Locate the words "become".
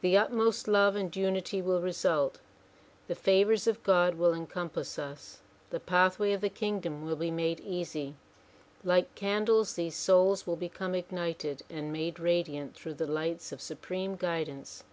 10.56-10.94